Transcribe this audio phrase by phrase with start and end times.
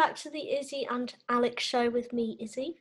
[0.00, 2.76] back to the Izzy and Alex show with me, Izzy.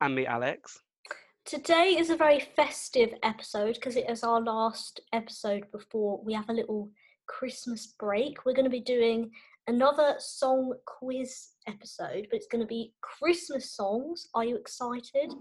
[0.00, 0.80] And me, Alex.
[1.44, 6.48] Today is a very festive episode because it is our last episode before we have
[6.48, 6.90] a little
[7.28, 8.44] Christmas break.
[8.44, 9.30] We're going to be doing
[9.68, 14.26] another song quiz episode, but it's going to be Christmas songs.
[14.34, 15.32] Are you excited?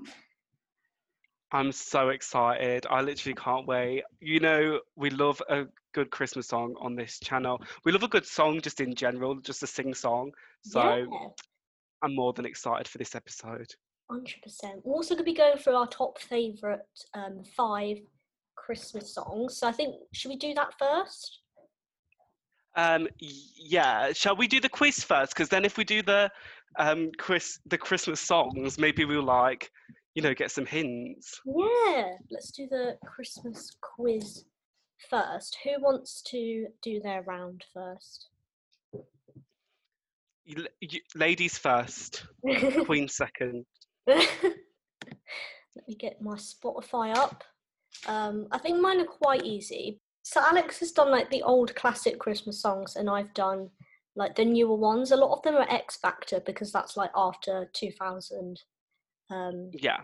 [1.52, 2.86] I'm so excited.
[2.92, 4.04] I literally can't wait.
[4.20, 5.66] You know, we love a
[5.98, 7.60] good Christmas song on this channel.
[7.84, 10.32] We love a good song just in general, just a sing song.
[10.62, 11.06] So yeah,
[12.04, 13.74] I'm more than excited for this episode.
[14.12, 14.28] 100%.
[14.84, 16.82] We're also going to be going through our top favourite
[17.16, 17.98] um, five
[18.56, 19.58] Christmas songs.
[19.58, 21.40] So I think, should we do that first?
[22.76, 24.14] Um, yeah.
[24.14, 25.34] Shall we do the quiz first?
[25.34, 26.30] Because then, if we do the
[26.78, 29.72] um, Chris, the Christmas songs, maybe we'll like,
[30.14, 31.42] you know, get some hints.
[31.44, 34.46] Yeah, let's do the Christmas quiz
[35.10, 35.58] first.
[35.64, 38.28] Who wants to do their round first?
[40.46, 42.26] You, you, ladies first,
[42.86, 43.66] Queen second.
[44.08, 47.44] Let me get my Spotify up.
[48.08, 50.00] Um, I think mine are quite easy.
[50.24, 53.70] So Alex has done like the old classic Christmas songs, and I've done
[54.16, 55.12] like the newer ones.
[55.12, 58.62] A lot of them are X Factor because that's like after 2000,
[59.30, 60.00] um, Yeah.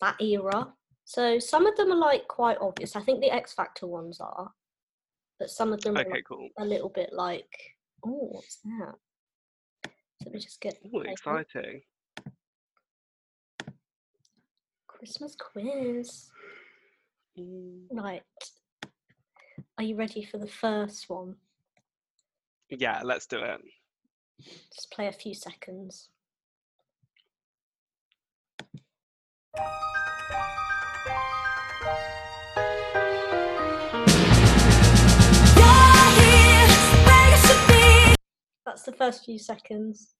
[0.00, 0.72] that era.
[1.08, 2.96] So some of them are like quite obvious.
[2.96, 4.50] I think the X Factor ones are,
[5.38, 6.48] but some of them are like, Cool.
[6.58, 7.48] a little bit like,
[8.04, 8.94] oh, what's that?
[10.24, 11.82] Let me just get Ooh, exciting.
[14.88, 16.28] Christmas quiz.
[17.38, 18.22] Mm, Right.
[19.78, 21.36] Are you ready for the first one?
[22.68, 23.60] Yeah, let's do it.
[24.74, 26.08] Just play a few seconds.
[38.76, 40.12] That's the first few seconds.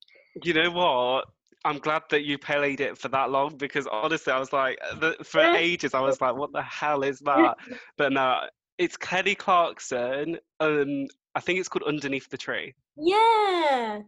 [0.42, 1.26] You know what?
[1.66, 5.14] I'm glad that you played it for that long because honestly, I was like, the,
[5.22, 7.56] for ages, I was like, what the hell is that?
[7.98, 8.38] But no,
[8.78, 10.38] it's Kelly Clarkson.
[10.60, 12.72] Um, I think it's called Underneath the Tree.
[12.96, 14.00] Yeah.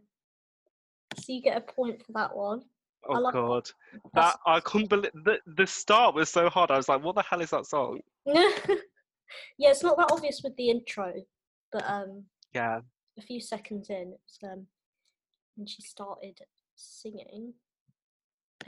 [1.19, 2.63] So you get a point for that one.
[3.07, 3.35] Oh love.
[3.35, 3.69] God,
[4.15, 6.71] That's- that I couldn't believe the the start was so hard.
[6.71, 8.01] I was like, what the hell is that song?
[8.25, 8.49] yeah,
[9.59, 11.13] it's not that obvious with the intro,
[11.71, 12.25] but um,
[12.55, 12.81] Yeah,
[13.19, 14.67] a few seconds in, it's um,
[15.57, 16.41] when she started
[16.77, 17.53] singing.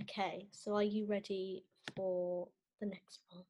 [0.00, 2.48] Okay, so are you ready for
[2.80, 3.44] the next one?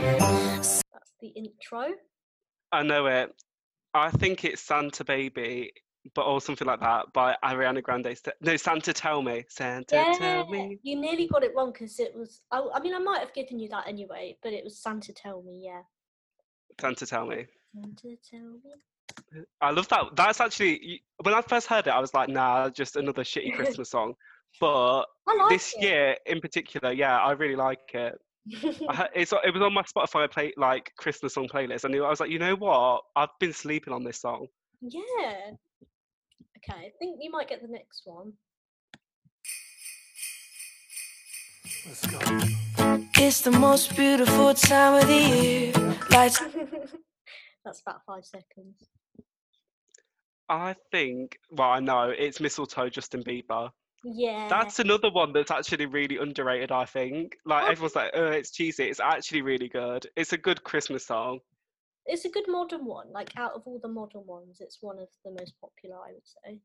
[0.00, 0.82] yes.
[0.92, 1.94] That's the intro.
[2.72, 3.34] I know it.
[3.94, 5.72] I think it's Santa Baby,
[6.14, 8.16] but or something like that by Ariana Grande.
[8.40, 9.44] No, Santa Tell Me.
[9.48, 10.78] Santa Yeah, Tell Me.
[10.82, 12.42] you nearly got it wrong because it was.
[12.50, 15.42] I, I mean, I might have given you that anyway, but it was Santa Tell
[15.42, 15.62] Me.
[15.64, 15.82] Yeah,
[16.80, 17.46] Santa Tell Me.
[17.74, 19.42] Santa Tell Me.
[19.60, 20.04] I love that.
[20.14, 23.90] That's actually when I first heard it, I was like, nah, just another shitty Christmas
[23.96, 24.14] song.
[24.60, 25.82] But like this it.
[25.82, 28.18] year in particular, yeah, I really like it.
[28.88, 32.20] I, it's it was on my Spotify play like Christmas song playlist, and I was
[32.20, 33.02] like, you know what?
[33.16, 34.46] I've been sleeping on this song.
[34.80, 35.50] yeah.
[36.58, 38.32] Okay, I think you might get the next one.
[41.86, 42.18] Let's go.
[43.16, 45.72] It's the most beautiful time of the year.
[46.10, 46.40] Lights
[47.64, 48.88] That's about five seconds.
[50.48, 53.70] I think, well, I know it's Mistletoe, Justin Bieber.
[54.02, 54.48] Yeah.
[54.48, 56.72] That's another one that's actually really underrated.
[56.72, 58.84] I think, like everyone's like, oh, it's cheesy.
[58.84, 60.06] It's actually really good.
[60.16, 61.40] It's a good Christmas song.
[62.08, 63.12] It's a good modern one.
[63.12, 66.26] Like out of all the modern ones, it's one of the most popular, I would
[66.26, 66.60] say.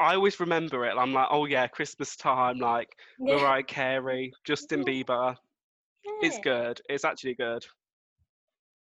[0.00, 0.94] I always remember it.
[0.96, 4.92] I'm like, oh yeah, Christmas time, like Yeah, Mariah Carey, Justin Yeah.
[4.92, 5.36] Bieber.
[6.22, 6.80] It's good.
[6.88, 7.64] It's actually good.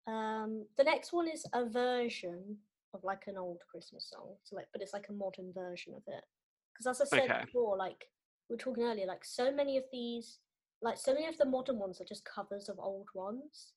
[0.06, 2.56] Um, the next one is a version
[2.94, 4.36] of like an old Christmas song.
[4.44, 6.24] So like, but it's like a modern version of it.
[6.72, 7.44] Because as I said Okay.
[7.47, 8.04] before, like
[8.48, 10.38] we were talking earlier, like so many of these,
[10.82, 13.72] like so many of the modern ones are just covers of old ones.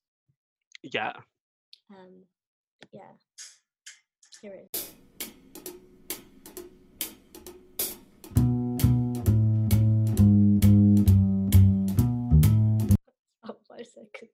[0.82, 1.12] Yeah.
[1.90, 2.24] Um,
[2.92, 3.02] yeah,
[4.40, 4.90] here it is.
[13.48, 14.30] Oh, five seconds.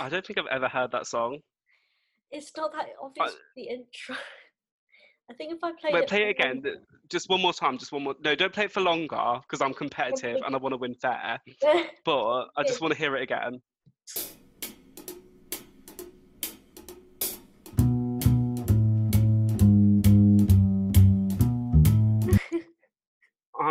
[0.00, 1.38] I don't think I've ever heard that song.
[2.30, 4.16] It's not that obvious the intro.
[5.30, 6.56] I think if I played Wait, it play it again.
[6.62, 6.80] longer-
[7.10, 7.78] Just one more time.
[7.78, 8.14] Just one more.
[8.22, 11.40] No, don't play it for longer because I'm competitive and I want to win fair.
[12.04, 13.60] But I just want to hear it again.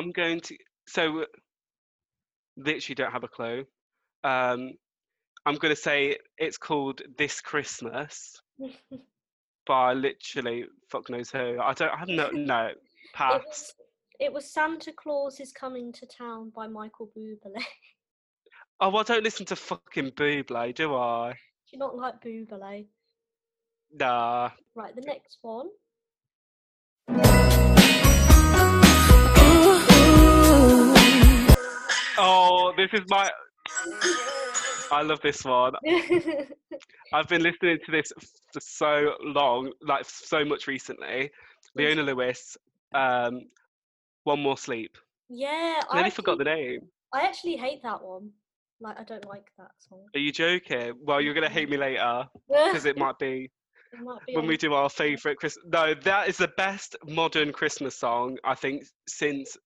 [0.05, 0.57] I'm going to.
[0.87, 1.25] So
[2.57, 3.65] Literally don't have a clue.
[4.23, 4.73] Um,
[5.45, 8.41] I'm gonna say it's called This Christmas
[9.67, 11.59] by literally fuck knows who.
[11.59, 13.73] I don't I have no no it was
[14.19, 17.63] it was Santa Claus is coming to town by Michael Bublé.
[18.79, 21.31] Oh, I don't listen to fucking Buble, do I?
[21.31, 21.37] Do
[21.71, 22.87] you not like Bublé?
[23.93, 24.51] Nah.
[24.75, 25.69] Right, the next one.
[32.91, 33.29] This is my.
[34.91, 35.73] I love this one.
[37.13, 38.11] I've been listening to this
[38.53, 41.31] for so long, like so much recently.
[41.75, 42.57] Leona Lewis,
[42.93, 43.41] um,
[44.23, 44.95] One More Sleep.
[45.29, 46.81] yeah, I nearly forgot the name.
[47.13, 48.29] I actually hate that one.
[48.81, 50.05] Like, I don't like that song.
[50.13, 50.93] Are you joking?
[51.01, 53.49] Well, you're gonna hate me later because it might be
[53.93, 55.65] It might be when we do our favourite Christmas.
[55.67, 59.57] No, that is the best modern Christmas song I think since.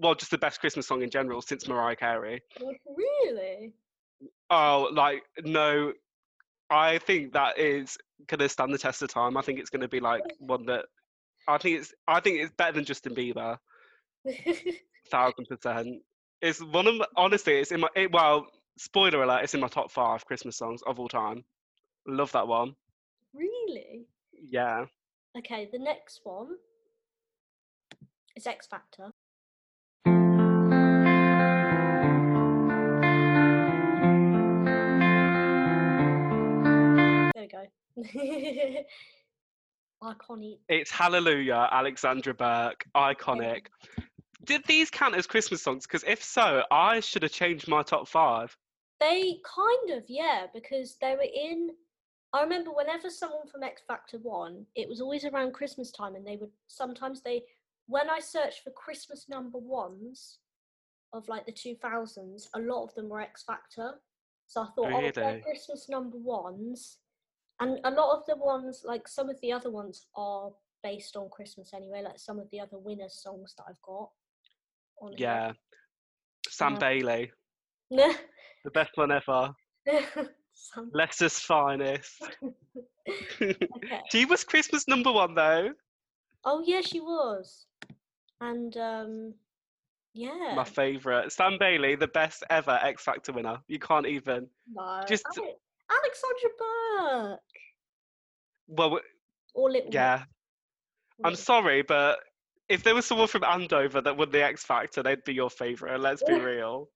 [0.00, 2.42] Well, just the best Christmas song in general since Mariah Carey.
[2.60, 3.72] Really?
[4.50, 5.92] Oh, like no,
[6.70, 7.96] I think that is
[8.26, 9.36] gonna stand the test of time.
[9.36, 10.86] I think it's gonna be like one that
[11.46, 13.58] I think it's I think it's better than Justin Bieber,
[15.10, 16.02] thousand percent.
[16.40, 18.46] It's one of honestly, it's in my it, well.
[18.76, 19.44] Spoiler alert!
[19.44, 21.44] It's in my top five Christmas songs of all time.
[22.08, 22.74] Love that one.
[23.32, 24.06] really?
[24.32, 24.86] Yeah.
[25.38, 26.56] Okay, the next one
[28.36, 29.12] is X Factor.
[40.02, 40.58] Iconic.
[40.68, 43.66] It's Hallelujah, Alexandra Burke, iconic.
[44.44, 45.86] Did these count as Christmas songs?
[45.86, 48.54] Because if so, I should have changed my top five.
[49.00, 51.70] They kind of, yeah, because they were in.
[52.32, 56.26] I remember whenever someone from X Factor won, it was always around Christmas time, and
[56.26, 57.42] they would sometimes they.
[57.86, 60.38] When I searched for Christmas number ones
[61.12, 63.92] of like the 2000s, a lot of them were X Factor.
[64.46, 66.98] So I thought, oh, oh they're Christmas number ones.
[67.60, 70.50] And a lot of the ones, like some of the other ones, are
[70.82, 74.10] based on Christmas anyway, like some of the other winner songs that I've got.
[75.00, 75.14] On.
[75.16, 75.52] Yeah.
[76.48, 76.78] Sam Yeah.
[76.78, 77.32] Bailey,
[77.90, 79.54] the best one ever.
[80.92, 82.22] Leicester's finest.
[83.40, 84.00] okay.
[84.10, 85.70] she was Christmas number one though.
[86.44, 87.66] Oh yeah, she was.
[88.40, 89.34] And um
[90.12, 90.52] yeah.
[90.54, 91.32] My favourite.
[91.32, 93.58] Sam Bailey, the best ever X Factor winner.
[93.66, 94.46] You can't even.
[94.72, 95.02] no.
[95.08, 95.24] just-
[96.02, 97.40] Alexandra Burke.
[98.68, 99.00] Well,
[99.54, 100.24] Or Little yeah.
[101.22, 102.18] I'm sorry, but
[102.68, 106.00] if there was someone from Andover that won the X Factor, they'd be your favourite.
[106.00, 106.88] Let's be real.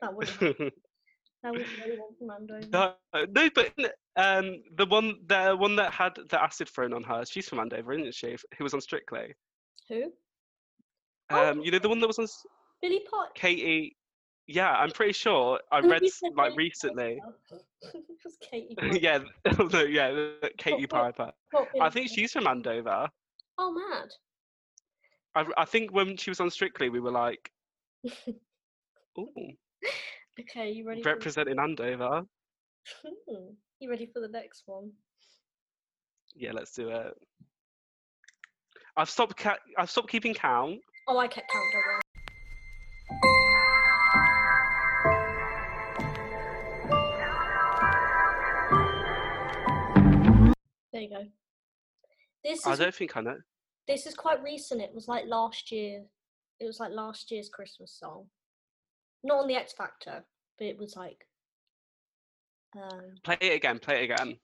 [0.00, 0.40] That wouldn't
[1.42, 2.94] that wouldn't really want from Andover.
[3.12, 3.74] no, no, but
[4.16, 7.92] um, the one, the one that had the acid thrown on her, she's from Andover,
[7.92, 8.36] isn't she?
[8.56, 9.34] Who was on Strictly?
[9.88, 10.12] Who?
[11.30, 11.50] Oh.
[11.50, 12.26] Um, you know the one that was on
[12.80, 13.34] Billy Pot.
[13.34, 13.96] Katie.
[14.48, 17.20] Yeah, I'm pretty sure I read you s- said like recently.
[18.50, 18.74] Katie.
[18.80, 19.18] Piper, yeah,
[19.58, 21.32] no, yeah, Katie what- Piper.
[21.52, 23.08] not I think she's from Andover.
[23.58, 24.08] Oh mad.
[25.34, 27.50] I, I think when she was on Strictly, we were like,
[29.18, 29.26] ooh,
[30.40, 31.02] Okay, you ready?
[31.02, 32.22] For representing Andover.
[33.02, 33.10] the...
[33.28, 34.92] Hmm, You ready for the next one?
[36.34, 37.14] Yeah, let's do it.
[38.96, 39.36] I've stopped.
[39.36, 40.78] Ca- I've stopped keeping count.
[41.08, 41.64] Oh, I kept count.
[50.96, 51.26] There you go.
[52.42, 53.36] This is, I don't think I know.
[53.86, 54.80] this is quite recent.
[54.80, 56.02] It was like last year.
[56.58, 58.24] It was like last year's Christmas song.
[59.22, 60.24] Not on the X Factor,
[60.58, 61.26] but it was like.
[62.74, 63.78] Um, Play it again.
[63.78, 64.38] Play it again.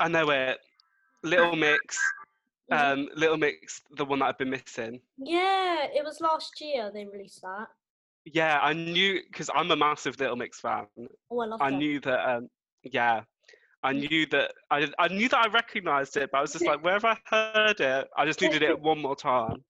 [0.00, 0.58] I know it.
[1.22, 2.00] Little Mix.
[2.72, 2.92] Mhm.
[2.92, 5.00] Um, Little Mix, the one that I've been missing.
[5.18, 7.68] yeah, it was last year they released that.
[8.24, 10.86] Yeah, I knew because I'm a massive Little Mix fan.
[11.30, 11.76] Oh, I love I that.
[11.76, 12.26] knew that.
[12.36, 12.48] Um,
[12.82, 13.24] yeah,
[13.82, 14.08] I Mm.
[14.10, 14.54] knew that.
[14.70, 17.18] I I knew that I recognised it, but I was just like, where have I
[17.26, 18.08] heard it?
[18.16, 19.62] I just needed it one more time.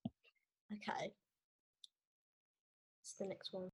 [0.72, 1.12] Okay.
[3.02, 3.70] It's the next one.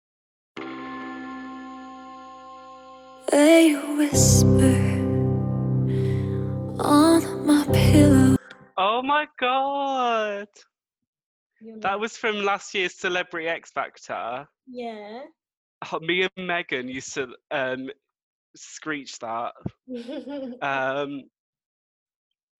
[3.31, 4.47] They whisper
[6.81, 7.20] on my pillow.
[9.01, 10.49] Oh my god,
[11.81, 14.47] that was from last year's Celebrity X Factor.
[14.67, 15.21] Yeah.
[15.91, 17.89] Oh, me and Megan used to um
[18.55, 19.53] screech that.
[20.61, 21.23] Um,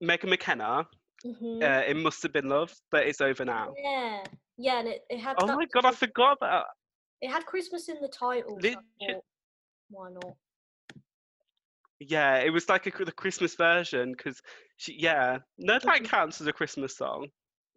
[0.01, 0.87] Megan McKenna.
[1.23, 1.61] Mhm.
[1.61, 3.75] Uh, it must have been love, but it's over now.
[3.77, 4.23] Yeah.
[4.57, 6.65] Yeah, and it, it had Oh my god, I forgot about.
[7.21, 8.57] it had Christmas in the title.
[8.59, 9.23] so
[9.91, 10.35] why not?
[11.99, 14.41] Yeah, it was like a, the Christmas version because
[14.81, 15.87] She, yeah, no, mm-hmm.
[15.87, 17.27] that counts as a Christmas song.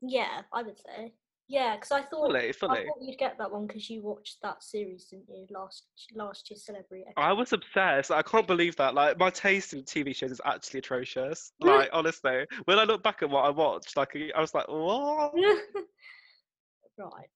[0.00, 1.12] Yeah, I would say.
[1.48, 2.86] Yeah, because I thought Fully, I fully.
[2.86, 5.46] thought you'd get that one because you watched that series, didn't you?
[5.50, 5.84] Last
[6.14, 7.04] last year's Celebrity.
[7.18, 8.10] I was obsessed.
[8.10, 8.94] I can't believe that.
[8.94, 11.52] Like my taste in TV shows is actually atrocious.
[11.60, 15.34] Like honestly, when I look back at what I watched, like I was like, what?
[16.98, 17.28] right.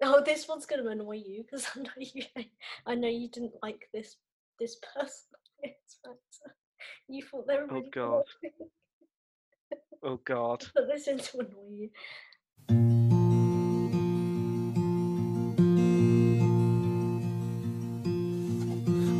[0.00, 2.22] Oh, this one's gonna annoy you because I know you.
[2.86, 4.14] I know you didn't like this
[4.60, 5.26] this person.
[7.08, 7.08] It's better.
[7.08, 8.24] You thought they were Oh, really God.
[10.02, 10.64] Oh God.
[10.74, 12.96] Put this in to annoy you.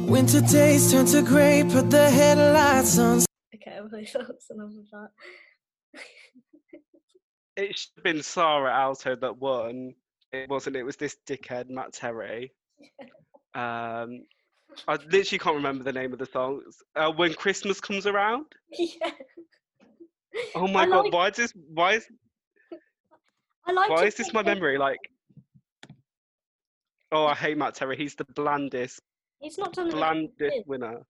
[0.09, 3.19] Winter days turn to gray, put the headlights on.
[3.55, 6.01] Okay, well, that's enough of that.
[7.57, 9.95] It should have been Saara Aalto that won.
[10.33, 10.77] It wasn't.
[10.77, 12.53] It was this dickhead Matt Terry.
[13.55, 14.27] Um,
[14.89, 16.63] I literally can't remember the name of the song.
[16.95, 18.47] Uh, when Christmas comes around.
[18.71, 19.11] yeah.
[20.55, 21.05] Oh my I god!
[21.05, 21.53] like- Why is this?
[21.73, 22.07] Why is
[23.67, 23.91] I like.
[23.91, 24.99] why is this my memory like?
[27.13, 27.97] Oh, I hate Matt Terry.
[27.97, 29.01] He's the blandest,
[29.41, 31.03] He's not done the blandest winner.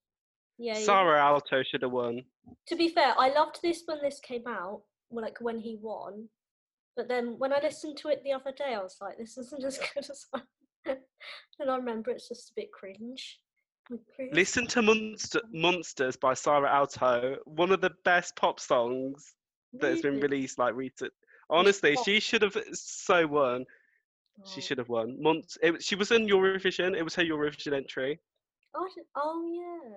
[0.58, 0.78] Yeah.
[0.78, 0.87] yeah.
[0.87, 2.23] Saara Aalto should have won.
[2.68, 4.82] To be fair, I loved this when this came out.
[5.11, 6.28] Like when he won.
[6.96, 9.64] But then when I listened to it the other day, I was like, this isn't
[9.64, 10.40] as good as I.
[11.61, 13.38] and I remember it's just a bit cringe.
[14.32, 19.34] Listen to Monster, Monsters by Saara Aalto, one of the best pop songs
[19.80, 21.12] that has been released like recent.
[21.50, 23.64] Honestly, she should have so won.
[24.44, 24.64] She Oh.
[24.64, 25.20] should have won.
[25.22, 25.56] Months.
[25.62, 26.96] It, she was in Eurovision.
[26.96, 28.18] It was her Eurovision entry.
[28.74, 29.96] Oh, oh yeah.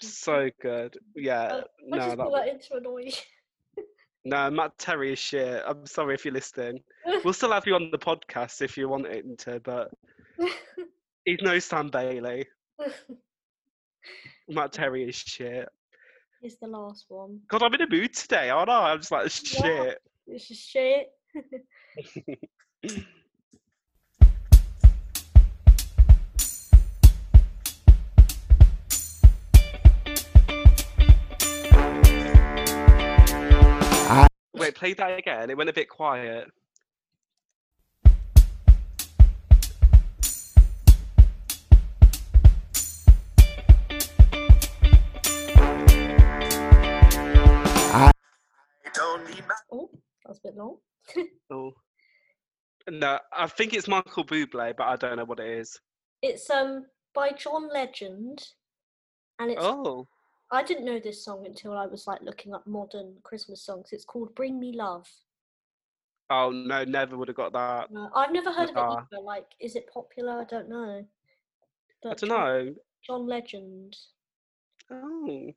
[0.00, 0.98] So good.
[1.14, 1.60] Yeah.
[1.60, 3.84] I no, just that, that in to annoy you.
[4.24, 5.62] no, Matt Terry is shit.
[5.66, 6.80] I'm sorry if you're listening.
[7.24, 9.90] We'll still have you on the podcast if you want it to, but
[11.24, 12.46] he's no Sam Bailey.
[14.48, 15.68] Matt Terry is shit.
[16.40, 17.40] Here's the last one.
[17.48, 18.92] God, I'm in a mood today, aren't I?
[18.92, 20.02] I'm just like shit.
[20.26, 21.12] It's just shit.
[34.54, 35.50] Wait, play that again.
[35.50, 36.50] It went a bit quiet.
[49.72, 49.90] Oh,
[50.24, 50.78] that was a bit long.
[51.50, 51.72] Oh.
[52.88, 55.78] No, I think it's Michael Bublé, but I don't know what it is.
[56.22, 58.46] It's um by John Legend,
[59.38, 60.06] and it's Oh.
[60.52, 63.88] I didn't know this song until I was like looking up modern Christmas songs.
[63.92, 65.06] It's called "Bring Me Love."
[66.30, 67.88] Oh no, never would have got that.
[67.96, 69.06] Uh, I've never heard of it Ah.
[69.12, 69.22] either.
[69.22, 70.40] Like, is it popular?
[70.40, 71.04] I don't know.
[72.04, 72.74] I don't John, know.
[73.04, 73.96] John Legend.
[74.90, 75.50] Oh,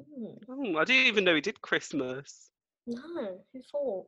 [0.00, 2.50] Hmm, oh, I didn't even know he did Christmas.
[2.88, 4.06] No, who thought?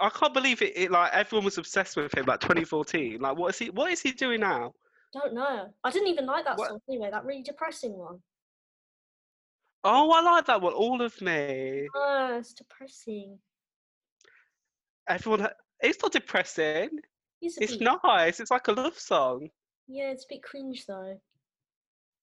[0.00, 0.90] I can't believe it, it.
[0.90, 3.20] Like everyone was obsessed with him, like 2014.
[3.20, 3.70] Like, what is he?
[3.70, 4.72] What is he doing now?
[5.12, 5.72] Don't know.
[5.84, 7.10] I didn't even like that What- song anyway.
[7.10, 8.18] That really depressing one.
[9.84, 10.72] Oh, I like that one.
[10.74, 11.88] All of me.
[11.94, 13.38] Oh, it's depressing.
[15.08, 15.40] Everyone.
[15.40, 16.90] Ha- it's not depressing.
[16.92, 18.40] A It's nice.
[18.40, 19.48] It's like a love song.
[19.88, 21.18] Yeah, it's a bit cringe though.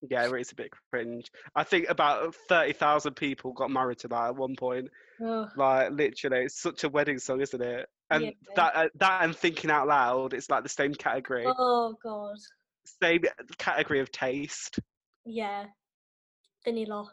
[0.02, 1.32] Yeah, it is a bit cringe.
[1.56, 4.90] I think about thirty thousand people got married to that at one point.
[5.26, 7.88] Ugh, Like literally, it's such a wedding song, isn't it?
[8.10, 8.32] And Yeah.
[8.56, 12.38] that uh, that and thinking out loud, it's like the same category, oh god.
[13.02, 13.22] same
[13.58, 14.80] category of taste.
[15.26, 15.66] Yeah.
[16.64, 17.12] Vanilla.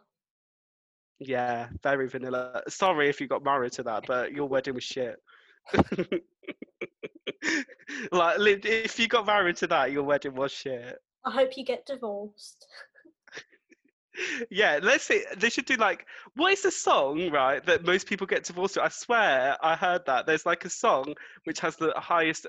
[1.20, 2.62] Yeah, very vanilla.
[2.68, 5.16] Sorry if you got married to that, but your wedding was shit.
[8.12, 10.98] like, if you got married to that, your wedding was shit.
[11.24, 12.66] I hope you get divorced.
[14.48, 15.24] Yeah, let's see.
[15.36, 18.84] They should do like, what is the song, right, that most people get divorced to?
[18.84, 20.24] I swear I heard that.
[20.24, 22.46] There's like a song which has the highest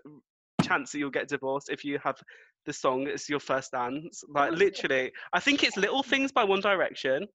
[0.61, 2.21] chance that you'll get divorced if you have
[2.65, 4.23] the song as your first dance.
[4.29, 4.55] Like, Oh.
[4.55, 7.27] literally, I think it's Little Things by One Direction.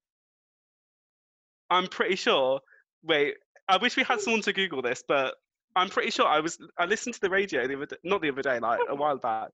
[1.69, 2.61] I'm pretty sure.
[3.03, 3.35] Wait,
[3.67, 5.35] I wish we had someone to Google this, but
[5.75, 6.57] I'm pretty sure I was.
[6.77, 8.95] I listened to the radio the other day, not the other day, like a oh.
[8.95, 9.49] while back.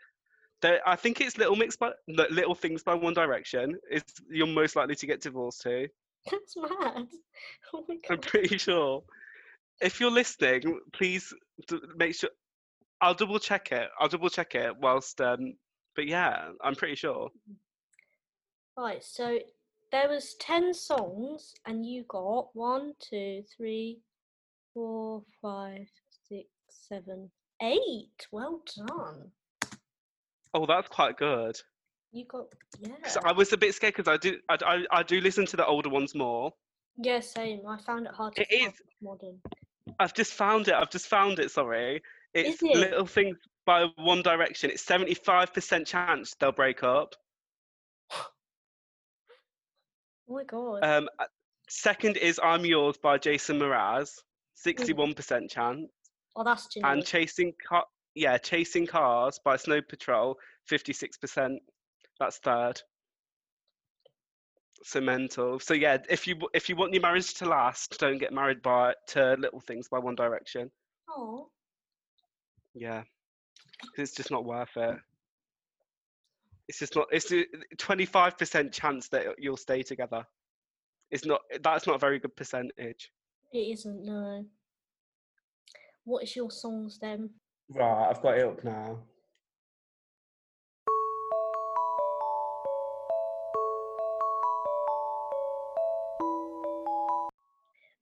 [0.61, 3.77] There, I think it's Little Mix by Little Things by One Direction.
[3.91, 5.87] Is you're most likely to get divorced to.
[6.31, 7.07] That's mad.
[7.73, 8.01] Oh my god.
[8.09, 9.03] I'm pretty sure.
[9.79, 11.31] If you're listening, please
[11.67, 12.31] d- make sure.
[12.99, 13.89] I'll double check it.
[13.99, 15.21] I'll double check it whilst.
[15.21, 15.53] Um,
[15.95, 17.29] but yeah, I'm pretty sure.
[18.75, 19.37] Right, so
[19.91, 23.99] there was ten songs, and you got one, two, three,
[24.73, 25.87] four, five,
[26.27, 27.29] six, seven,
[27.61, 28.27] eight.
[28.31, 29.31] Well done.
[30.57, 31.55] Oh, that's quite good.
[32.11, 32.45] You got
[32.79, 32.95] yeah.
[33.03, 34.39] 'Cause I was a bit scared because I do.
[34.49, 36.51] I, I, I do listen to the older ones more.
[36.97, 37.61] Yeah, same.
[37.67, 39.39] I found it hard to It find modern.
[39.99, 40.73] I've just found it.
[40.73, 41.51] I've just found it.
[41.51, 42.01] Sorry,
[42.33, 42.75] it's it?
[42.75, 43.37] little things
[43.67, 44.71] by One Direction.
[44.71, 47.13] It's seventy-five percent chance they'll break up.
[50.29, 50.83] Oh my god.
[50.83, 51.25] Um, uh,
[51.69, 54.09] second is I'm Yours by Jason Mraz,
[54.55, 55.89] sixty-one percent chance,
[56.35, 57.05] oh, that's and.
[57.05, 57.85] Chasing Car,
[58.17, 61.61] yeah, Chasing Cars by Snow Patrol, fifty-six percent.
[62.19, 62.81] That's third.
[64.83, 65.59] So mental.
[65.59, 68.93] So yeah, if you if you want your marriage to last, don't get married by
[69.09, 70.71] to Little Things by One Direction.
[71.09, 71.49] Oh,
[72.73, 73.03] Yeah,
[73.97, 74.97] it's just not worth it.
[76.67, 77.07] It's just not.
[77.11, 77.45] It's a
[77.77, 80.25] twenty-five percent chance that you'll stay together.
[81.11, 81.41] It's not.
[81.63, 83.11] That's not a very good percentage.
[83.53, 84.03] it isn't.
[84.03, 84.45] No.
[86.03, 87.29] What is your songs then?
[87.69, 88.99] Right, I've got it up now.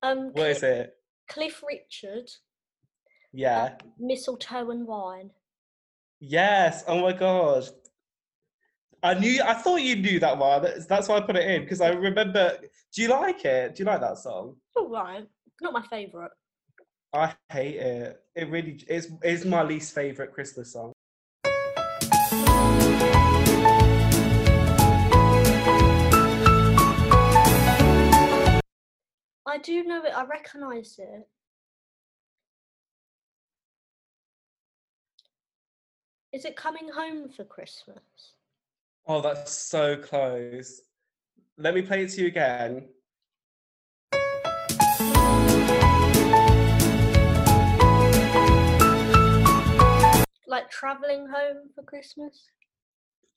[0.04, 0.94] Um, What is Cliff, it?
[1.30, 2.30] Cliff Richard,
[3.34, 3.76] Yeah.
[4.00, 5.32] Mistletoe and Wine.
[6.20, 6.84] Yes.
[6.88, 7.68] Oh my god.
[9.04, 9.42] I knew.
[9.44, 10.64] I thought you knew that one.
[10.64, 12.58] That's, that's why I put it in because I remember.
[12.94, 13.76] Do you like it?
[13.76, 14.56] Do you like that song?
[14.76, 15.28] All right,
[15.62, 16.32] not my favourite.
[17.16, 18.22] I hate it.
[18.36, 19.10] It really is.
[19.24, 20.92] It's my least favorite Christmas song.
[29.46, 30.12] I do know it.
[30.14, 31.26] I recognise it.
[36.34, 38.04] Is it coming home for Christmas?
[39.08, 40.82] Oh, that's so close.
[41.58, 42.90] Let me play it to you again.
[50.76, 52.50] Like travelling home for Christmas?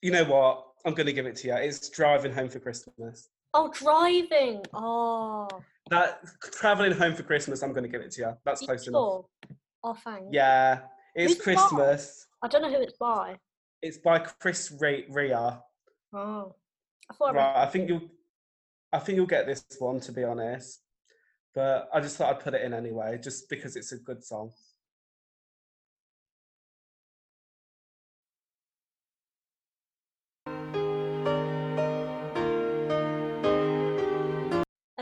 [0.02, 0.64] You know what?
[0.84, 1.54] I'm going to give it to you.
[1.54, 3.28] It's driving home for Christmas.
[3.54, 4.62] Oh, driving.
[4.74, 5.48] Oh,
[5.90, 6.20] That
[6.52, 7.62] traveling home for Christmas.
[7.62, 8.36] I'm going to give it to you.
[8.44, 9.24] That's close enough.
[9.84, 10.28] Oh, thanks.
[10.32, 10.80] Yeah,
[11.14, 11.62] it's Who's it by?
[11.62, 12.26] Christmas.
[12.42, 13.36] I don't know who it's by.
[13.82, 14.72] It's by Chris.
[14.80, 15.32] Rea.
[15.34, 16.54] Oh,
[17.10, 17.30] I thought.
[17.30, 18.02] I Right, I think you'll.
[18.92, 20.80] I think you'll get this one to be honest,
[21.54, 24.50] but I just thought I'd put it in anyway, just because it's a good song.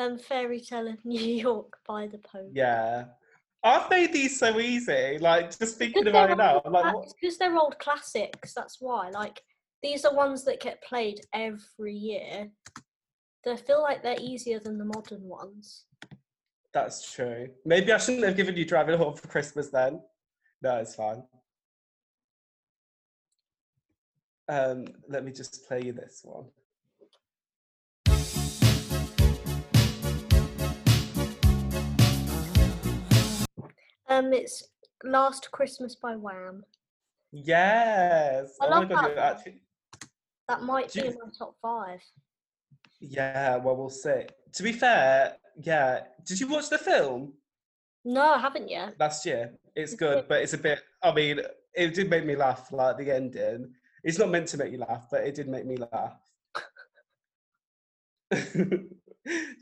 [0.07, 2.53] Um, Fairy Tale of New York by the Pogues.
[2.55, 3.05] Yeah,
[3.62, 5.19] I've made these so easy.
[5.21, 7.05] Like just thinking about it now, like, cla- what?
[7.05, 8.55] it's 'cause they're old classics.
[8.55, 9.11] That's why.
[9.11, 9.42] Like
[9.83, 12.51] these are ones that get played every year.
[13.45, 15.85] They feel like they're easier than the modern ones.
[16.73, 17.49] That's true.
[17.64, 20.03] Maybe I shouldn't have given you driving home for Christmas then.
[20.62, 21.23] No, it's fine.
[24.49, 26.47] Um, let me just play you this one.
[34.09, 34.69] Um, it's
[35.05, 36.64] Last Christmas by Wham.
[37.33, 38.53] Yes.
[38.61, 39.62] I oh love my god, that actually.
[40.49, 42.01] That might Do be you- in my top five.
[43.01, 44.23] Yeah, well, we'll see.
[44.55, 46.05] To be fair, yeah.
[46.25, 47.35] Did you watch the film
[48.07, 48.95] No, I haven't yet.
[48.99, 49.53] last year?
[49.75, 50.81] It's good, but it's a bit.
[51.03, 51.40] I mean,
[51.75, 52.73] it did make me laugh.
[52.73, 53.75] Like the ending.
[54.03, 56.19] It's not meant to make you laugh, but it did make me laugh.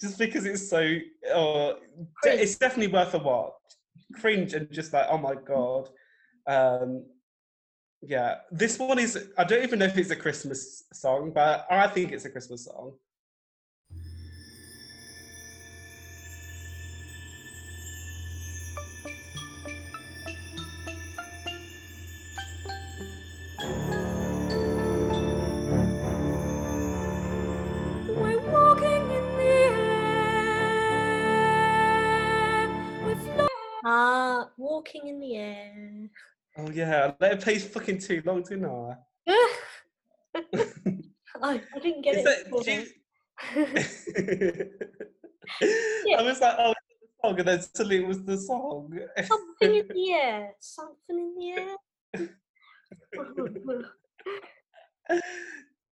[0.01, 0.97] just because it's so.
[1.35, 1.79] Oh,
[2.23, 3.53] it's definitely worth a watch.
[4.15, 5.89] Cringe and just like, oh my god.
[6.47, 7.05] Um,
[8.03, 9.31] yeah, this one is.
[9.39, 12.65] I don't even know if it's a Christmas song, but I think it's a Christmas
[12.65, 12.93] song.
[34.85, 36.11] Walking in the Air.
[36.59, 38.97] Oh yeah, let it play fucking too long, didn't I?
[41.43, 42.51] I, I didn't get Is it.
[42.51, 42.93] that-
[46.07, 46.17] Yeah.
[46.19, 48.99] I was like, oh, it's the song, and then suddenly it was the song.
[49.25, 50.51] Something in the air.
[50.61, 51.77] Something in the
[52.19, 52.29] air.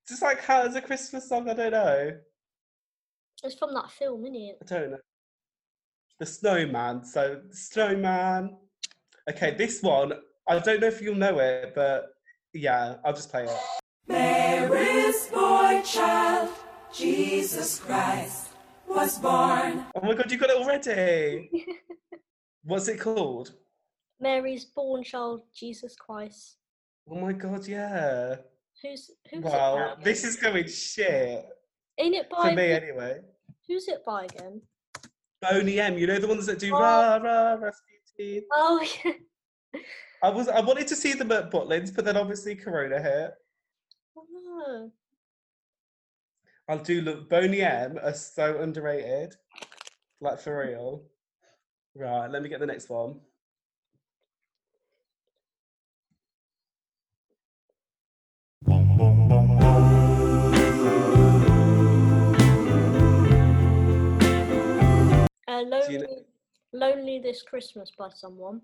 [0.08, 1.48] Just like how how is a Christmas song?
[1.48, 2.12] I don't know.
[3.42, 4.58] it's from that film, isn't it?
[4.62, 4.98] I don't know.
[6.20, 7.04] The Snowman.
[7.04, 8.56] So Snowman.
[9.30, 10.12] Okay, this one.
[10.48, 12.10] I don't know if you'll know it, but
[12.52, 13.56] yeah, I'll just play it.
[14.08, 16.50] Mary's boy child,
[16.92, 18.48] Jesus Christ,
[18.88, 19.84] was born.
[19.94, 21.50] Oh my god, you got it already.
[22.64, 23.52] What's it called?
[24.20, 26.56] Mary's born child, Jesus Christ.
[27.08, 28.36] Oh my god, yeah.
[28.82, 30.02] Who's who's Wow, it by?
[30.04, 31.44] this is going shit
[31.98, 33.20] Ain't it by for me anyway.
[33.68, 34.60] Who's it by again?
[35.40, 35.98] Boney M.
[35.98, 36.78] You know the ones that do Oh.
[36.80, 38.01] rah rah Rasputin.
[38.52, 39.12] Oh yeah.
[40.22, 43.32] I was I wanted to see them at Butlins, but then obviously Corona hit.
[44.16, 44.90] Oh.
[46.68, 49.34] I do look Boney M are so underrated.
[50.20, 51.02] Like for real.
[51.94, 53.20] Right, let me get the next one.
[65.48, 66.24] Uh, lonely, you kn-
[66.72, 68.60] lonely this Christmas by someone.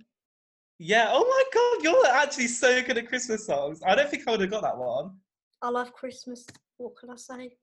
[0.78, 3.80] Yeah, oh my god, you're actually so good at Christmas songs.
[3.84, 5.16] I don't think I would have got that one.
[5.60, 6.46] I love Christmas.
[6.76, 7.56] What can I say?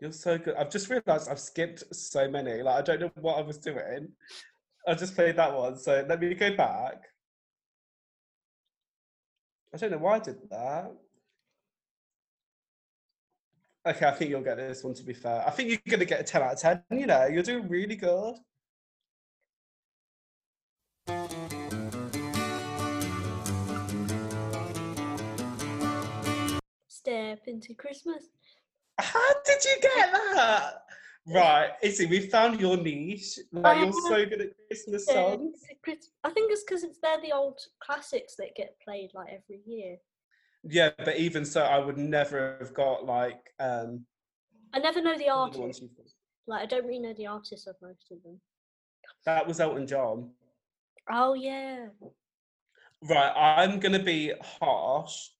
[0.00, 0.54] You're so good.
[0.56, 2.62] I've just realised I've skipped so many.
[2.62, 4.08] Like I don't know what I was doing.
[4.86, 5.76] I just played that one.
[5.76, 7.02] So let me go back.
[9.72, 10.92] I don't know why I did that.
[13.86, 15.42] Okay, I think you'll get this one to be fair.
[15.46, 16.82] I think you're gonna get a 10 out of 10.
[16.92, 18.36] You know, you're doing really good.
[27.46, 28.24] Into Christmas.
[28.98, 30.74] How did you get that?
[31.26, 33.38] Right, Izzy, we found your niche.
[33.50, 35.58] Like you're so good at Christmas songs.
[36.22, 39.96] I think it's because it's they're the old classics that get played like every year.
[40.64, 44.04] Yeah, but even so, I would never have got like um
[44.74, 45.84] I never know the the artist.
[46.46, 48.38] Like I don't really know the artists of most of them.
[49.24, 50.30] That was Elton John.
[51.10, 51.86] Oh yeah.
[53.02, 55.30] Right, I'm gonna be harsh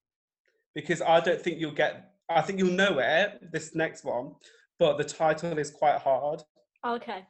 [0.75, 2.11] because I don't think you'll get.
[2.29, 3.51] I think you'll know it.
[3.51, 4.35] This next one,
[4.77, 6.43] but the title is quite hard.
[6.85, 7.25] Okay.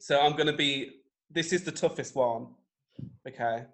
[0.00, 0.90] So I'm gonna be.
[1.30, 2.48] This is the toughest one.
[3.28, 3.64] Okay.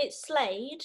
[0.00, 0.84] It's Slade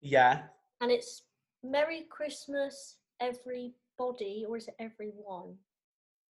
[0.00, 0.46] Yeah.
[0.80, 1.22] and it's
[1.62, 5.58] Merry Christmas everybody or is it everyone?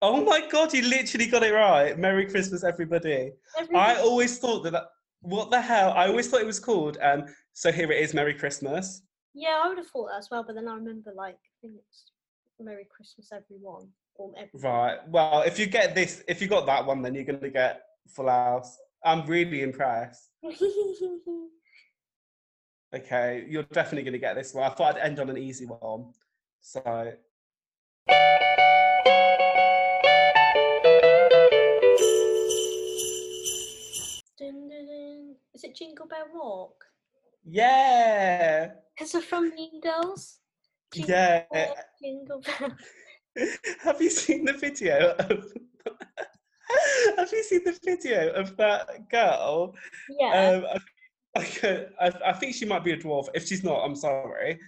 [0.08, 1.98] Oh my god, you literally got it right.
[1.98, 3.32] Merry Christmas, everybody.
[3.74, 4.74] I always thought that.
[4.74, 4.84] that
[5.22, 5.94] what the hell?
[5.94, 7.00] I always thought it was called.
[7.02, 7.26] Um.
[7.54, 8.14] So here it is.
[8.14, 9.02] Merry Christmas.
[9.34, 11.74] Yeah, I would have thought that as well, but then I remember like I think
[11.90, 12.12] it's
[12.60, 14.78] Merry Christmas everyone or everyone.
[14.80, 14.98] Right.
[15.08, 18.30] Well, if you get this, if you got that one, then you're gonna get full
[18.30, 18.78] house.
[19.04, 20.30] I'm really impressed.
[22.94, 24.64] Okay, you're definitely gonna get this one.
[24.64, 26.14] I thought I'd end on an easy one.
[26.62, 27.12] So
[35.56, 36.84] Is it Jingle Bell Walk?
[37.46, 40.40] yeah, Is it from Mean Girls?
[40.94, 41.44] Jingle yeah.
[41.52, 42.76] Bell, Jingle Bell.
[43.84, 45.54] Have you seen the video of?
[47.18, 49.74] Have you seen the video of that girl?
[50.20, 50.64] Yeah.
[50.66, 50.80] Um,
[51.38, 53.28] I, I- I think she might be a dwarf.
[53.34, 54.60] If she's not, I'm sorry.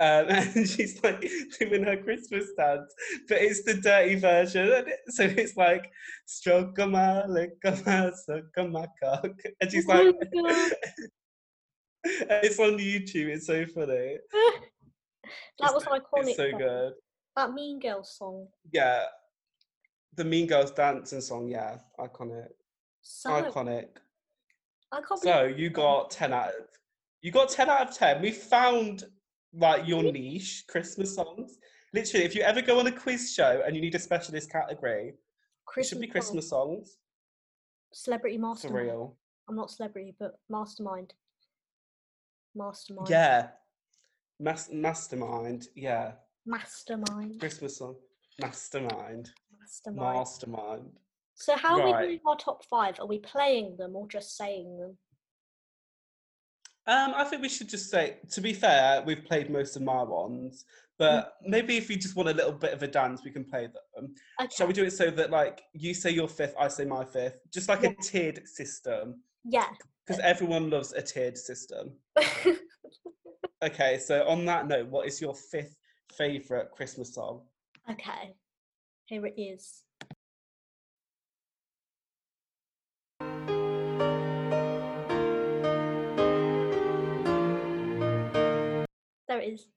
[0.00, 2.94] Um, and she's like doing her Christmas dance,
[3.28, 4.72] but it's the dirty version.
[4.72, 5.90] and So it's like,
[6.26, 9.30] stroke a my, lick a my, suck a my cock.
[9.60, 10.16] And she's Oh like,
[12.04, 13.28] it's on YouTube.
[13.28, 14.16] It's so funny.
[15.60, 16.28] that was iconic.
[16.28, 16.92] It's so good.
[17.36, 18.48] That Mean Girls song.
[18.72, 19.04] Yeah.
[20.16, 22.48] The Mean Girls dancing song, yeah, iconic.
[23.02, 23.88] So Iconic.
[24.92, 26.54] I can't So you got 10 out of
[27.22, 28.22] you got 10 out of 10.
[28.22, 29.04] We found
[29.52, 30.12] like your mm-hmm.
[30.14, 31.58] niche, Christmas songs.
[31.92, 35.14] Literally, if you ever go on a quiz show and you need a specialist category,
[35.76, 36.06] it should be.
[36.06, 36.96] Christmas songs.
[37.92, 38.86] Celebrity For Mastermind.
[38.86, 39.16] real.
[39.48, 41.12] I'm not celebrity, but Mastermind.
[42.54, 43.08] Mastermind.
[43.08, 43.48] Yeah.
[44.38, 45.68] Mas- mastermind.
[45.74, 46.12] Yeah.
[46.46, 47.40] Mastermind.
[47.40, 47.96] Christmas song.
[48.40, 49.30] Mastermind.
[49.60, 50.18] Mastermind.
[50.18, 50.90] Mastermind.
[51.34, 52.06] So how are we Right.
[52.06, 53.00] doing our top five?
[53.00, 54.98] Are we playing them or just saying them?
[56.90, 60.02] Um, I think we should just say, to be fair, we've played most of my
[60.02, 60.64] ones,
[60.98, 63.68] but maybe if you just want a little bit of a dance, we can play
[63.68, 64.12] them.
[64.42, 64.48] Okay.
[64.56, 67.38] Shall we do it so that like you say your fifth, I say my fifth,
[67.54, 67.90] just like Yeah.
[67.90, 69.68] a tiered system, Yeah.
[70.04, 71.92] because everyone loves a tiered system.
[73.62, 75.76] Okay, so on that note, what is your fifth
[76.16, 77.42] favorite Christmas song?
[77.90, 78.34] okay.
[79.04, 79.82] Here it is.
[89.30, 89.68] There it is.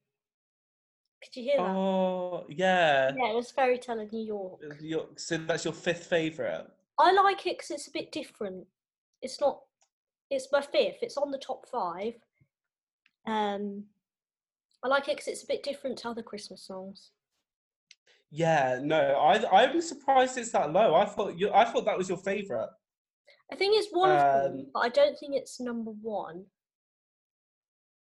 [1.24, 1.76] Could you hear that?
[1.76, 3.12] Oh, yeah.
[3.16, 4.60] Yeah, it was Fairy Tale of New York.
[4.82, 6.66] Your, so that's your fifth favorite.
[7.00, 8.66] I like it because it's a bit different.
[9.22, 9.60] It's not.
[10.32, 11.04] It's my fifth.
[11.04, 12.16] It's on the top five.
[13.28, 13.84] Um,
[14.84, 17.12] I like it because it's a bit different to other Christmas songs.
[18.32, 20.96] Yeah, no, I I was surprised it's that low.
[20.96, 22.72] I thought you, I thought that was your favorite.
[23.52, 26.46] I think it's one of them, Um, but I don't think it's number one.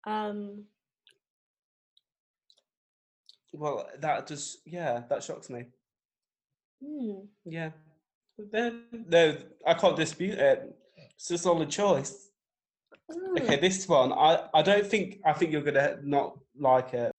[0.07, 0.65] Um,
[3.53, 5.67] Well, that just yeah, that shocks me.
[6.83, 7.21] hmm.
[7.45, 7.71] Yeah.
[8.39, 9.37] Then no,
[9.67, 10.75] I can't dispute it.
[11.15, 12.31] It's a solid choice.
[13.37, 13.61] Okay, Mm.
[13.61, 17.13] this one, I, I don't think I think you're gonna not like it.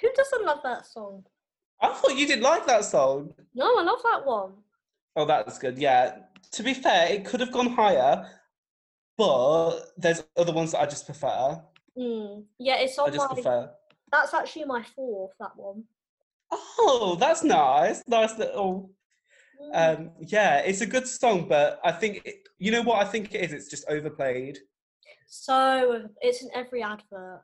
[0.00, 1.24] Who doesn't love that song?
[1.80, 3.32] I thought you didn't like that song.
[3.54, 4.52] No, I love that one.
[5.16, 5.78] Oh, that's good.
[5.78, 6.18] Yeah.
[6.52, 8.28] To be fair, it could have gone higher,
[9.16, 11.60] but there's other ones that I just prefer.
[11.98, 12.44] Mm.
[12.58, 13.34] Yeah, it's I just my.
[13.34, 13.70] prefer.
[14.12, 15.32] That's actually my fourth.
[15.40, 15.84] That one.
[16.52, 18.02] Oh, that's nice.
[18.06, 18.90] Nice little.
[19.60, 19.98] Mm.
[19.98, 23.34] Um, yeah, it's a good song, but I think it, you know what I think
[23.34, 23.52] it is.
[23.52, 24.58] It's just overplayed.
[25.28, 27.42] so it's in every advert.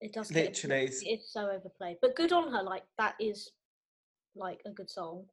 [0.00, 0.30] It does.
[0.30, 2.62] Literally, it's so overplayed, but good on her.
[2.62, 3.50] Like that is
[4.36, 5.24] like a good song,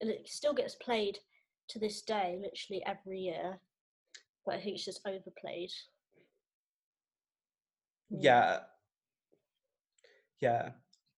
[0.00, 1.18] and it still gets played
[1.68, 3.58] to this day, literally every year.
[4.44, 5.70] But I think it's just overplayed.
[8.12, 8.18] Mm.
[8.20, 8.58] Yeah.
[10.40, 10.70] Yeah.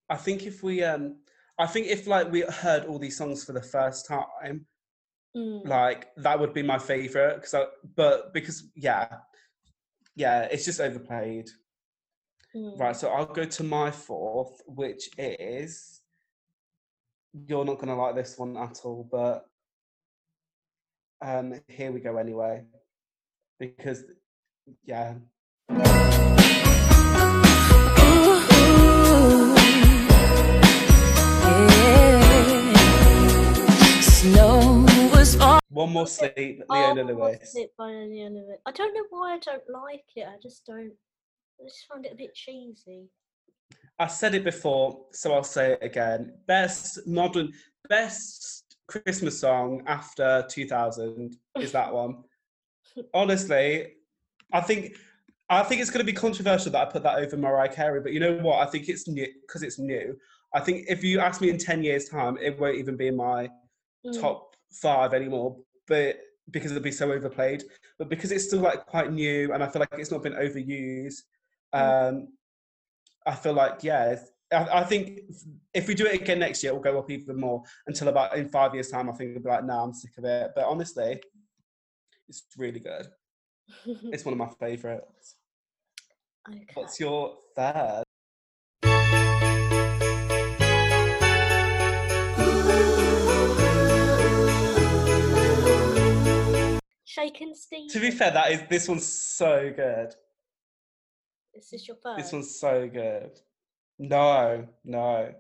[0.09, 1.17] I think if we um
[1.59, 4.67] I think if like we heard all these songs for the first time,
[5.37, 5.65] Mm.
[5.65, 9.19] like that would be my favorite because I but because yeah.
[10.17, 11.49] Yeah, it's just overplayed.
[12.55, 12.77] Mm.
[12.81, 16.00] Right, so I'll go to my fourth, which is
[17.33, 19.47] you're not gonna like this one at all, but
[21.23, 22.65] um here we go anyway.
[23.59, 24.05] Because
[24.85, 25.15] yeah,
[34.01, 35.61] Snow was on.
[35.71, 37.57] one more sleep, Oh, Leona Lewis.
[37.79, 38.59] by Leona Lewis?
[38.67, 40.27] I don't know why I don't like it.
[40.27, 40.93] I just don't.
[41.61, 43.09] I just find it a bit cheesy.
[44.01, 46.33] I said it before, so I'll say it again.
[46.47, 47.53] Best modern,
[47.87, 52.25] best Christmas song after 2000 is that one.
[53.15, 53.93] Honestly,
[54.55, 54.97] I think
[55.51, 58.13] I think it's going to be controversial that I put that over Mariah Carey, but
[58.15, 58.67] you know what?
[58.67, 60.17] I think it's new because it's new.
[60.55, 63.17] I think if you ask me in 10 years' time, it won't even be in
[63.17, 63.49] my
[64.07, 64.19] Mm.
[64.19, 66.19] top five anymore, but
[66.51, 67.65] because it'll be so overplayed.
[67.99, 71.21] But because it's still like quite new and I feel like it's not been overused,
[71.75, 72.29] um,
[73.27, 75.21] I feel like yeah, it's- I, I think
[75.73, 78.37] if we do it again next year, it will go up even more until about
[78.37, 79.09] in five years' time.
[79.09, 80.51] I think it'll be like, nah, I'm sick of it.
[80.57, 81.21] But honestly,
[82.29, 83.07] it's really good.
[84.13, 85.37] It's one of my favourites.
[86.49, 86.67] okay.
[86.75, 88.03] What's your third?
[97.05, 97.91] Shaken Steve.
[97.93, 100.15] To be fair, that is this one's so good.
[101.73, 102.19] Is your third?
[102.19, 103.31] This one's so good.
[103.99, 105.33] No, no.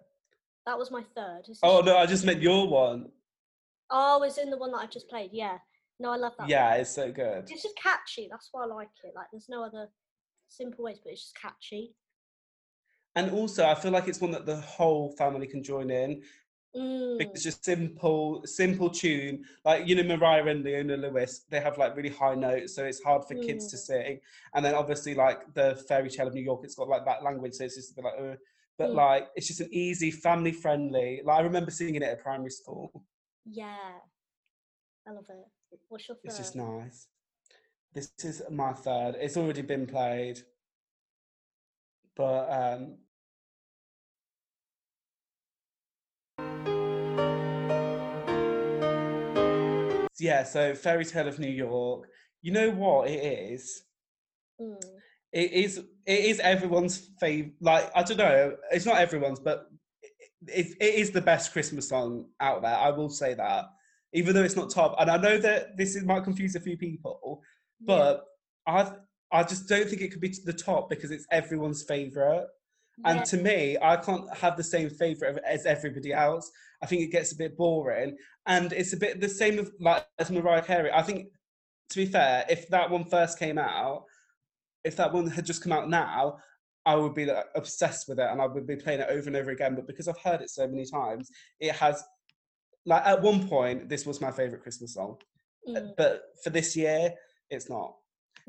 [0.66, 1.42] That was my third.
[1.48, 3.10] This Oh no, I just meant your one.
[3.90, 5.30] Oh, it's in the one that I've just played.
[5.32, 5.58] Yeah.
[5.98, 6.44] No, I love that.
[6.44, 6.50] one.
[6.50, 7.50] Yeah, it's so good.
[7.50, 8.28] It's just catchy.
[8.30, 9.12] That's why I like it.
[9.14, 9.88] Like, there's no other
[10.48, 11.94] simple ways, but it's just catchy.
[13.16, 16.22] And also, I feel like it's one that the whole family can join in.
[16.76, 17.20] Mm.
[17.20, 19.44] It's just simple, simple tune.
[19.64, 23.02] Like you know, Mariah and Leona Lewis, they have like really high notes, so it's
[23.02, 23.80] hard for kids to Mm.
[23.80, 24.20] sing.
[24.54, 27.54] And then obviously, like the Fairy Tale of New York, it's got like that language,
[27.54, 28.14] so it's just a bit like.
[28.18, 28.36] Uh,
[28.78, 28.94] but Mm.
[28.94, 31.20] like, it's just an easy, family friendly.
[31.24, 33.04] Like I remember singing it at primary school.
[33.44, 33.98] Yeah.
[35.06, 35.80] I love it.
[35.88, 36.26] What's your third?
[36.26, 37.08] It's just nice.
[37.92, 39.16] This is my third.
[39.18, 40.40] It's already been played,
[42.16, 42.98] but um,
[50.18, 50.44] yeah.
[50.44, 52.08] So Fairy Tale of New York.
[52.42, 53.22] You know what it
[53.52, 53.82] is?
[54.60, 54.82] Mm.
[55.32, 55.78] It is.
[56.06, 57.54] It is everyone's favorite.
[57.60, 58.56] Like I don't know.
[58.70, 59.66] It's not everyone's, but
[60.46, 62.74] it, it is the best Christmas song out there.
[62.76, 63.66] I will say that,
[64.12, 64.96] even though it's not top.
[64.98, 67.42] And I know that this is, might confuse a few people,
[67.80, 67.86] Yeah.
[67.86, 68.24] but
[68.66, 68.92] I
[69.32, 72.46] I just don't think it could be the top because it's everyone's favorite.
[73.04, 73.10] Yeah.
[73.12, 76.50] And to me, I can't have the same favorite as everybody else.
[76.82, 80.06] I think it gets a bit boring, and it's a bit the same with like
[80.18, 80.90] as Mariah Carey.
[80.92, 81.28] I think,
[81.90, 84.04] to be fair, if that one first came out,
[84.84, 86.38] if that one had just come out now,
[86.86, 89.36] I would be like, obsessed with it, and I would be playing it over and
[89.36, 89.74] over again.
[89.74, 92.02] But because I've heard it so many times, it has.
[92.86, 95.18] Like at one point, this was my favorite Christmas song,
[95.68, 95.92] Mm.
[95.98, 97.12] but for this year,
[97.50, 97.94] it's not.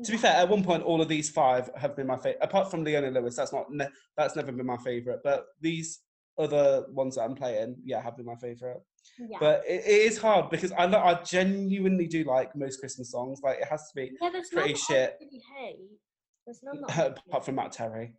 [0.04, 2.38] To be fair, at one point, all of these five have been my favorite.
[2.40, 5.20] Apart from Leona Lewis, that's not ne- that's never been my favorite.
[5.22, 6.00] But these
[6.38, 8.80] other ones that I'm playing, yeah, have been my favorite.
[9.18, 9.38] Yeah.
[9.40, 13.40] But it, it is hard because I lo- I genuinely do like most Christmas songs.
[13.42, 15.18] Like it has to be, yeah, pretty shit.
[15.20, 15.98] Really.
[16.46, 18.14] There's none that apart from Matt Terry.